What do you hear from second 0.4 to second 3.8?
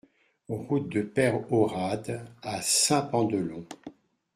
Route de Peyrehorade à Saint-Pandelon